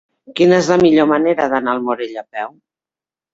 [0.37, 2.57] Quina és la millor manera d'anar al Morell a peu?